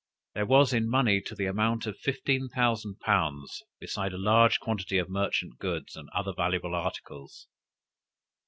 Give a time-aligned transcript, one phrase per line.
[0.33, 4.97] There was in money to the amount of fifteen thousand pounds, besides a large quantity
[4.97, 7.47] of merchant goods, and other valuable articles.